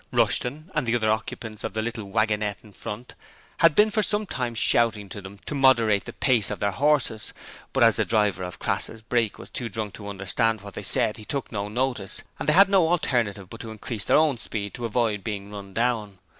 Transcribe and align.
Rushton 0.11 0.71
and 0.73 0.87
the 0.87 0.95
other 0.95 1.11
occupants 1.11 1.63
of 1.63 1.73
the 1.73 1.83
little 1.83 2.05
wagonette 2.09 2.57
in 2.63 2.73
front 2.73 3.13
had 3.57 3.75
been 3.75 3.91
for 3.91 4.01
some 4.01 4.25
time 4.25 4.55
shouting 4.55 5.09
to 5.09 5.21
them 5.21 5.37
to 5.45 5.53
moderate 5.53 6.05
the 6.05 6.13
pace 6.13 6.49
of 6.49 6.59
their 6.59 6.71
horses, 6.71 7.33
but 7.71 7.83
as 7.83 7.97
the 7.97 8.03
driver 8.05 8.41
of 8.41 8.57
Crass's 8.57 9.03
brake 9.03 9.37
was 9.37 9.51
too 9.51 9.69
drunk 9.69 9.93
to 9.93 10.09
understand 10.09 10.61
what 10.61 10.73
they 10.73 10.81
said 10.81 11.17
he 11.17 11.25
took 11.25 11.51
no 11.51 11.67
notice, 11.69 12.23
and 12.39 12.49
they 12.49 12.53
had 12.53 12.67
no 12.67 12.89
alternative 12.89 13.47
but 13.47 13.61
to 13.61 13.69
increase 13.69 14.03
their 14.05 14.17
own 14.17 14.39
speed 14.39 14.73
to 14.73 14.85
avoid 14.85 15.23
being 15.23 15.51
run 15.51 15.71
down. 15.71 16.17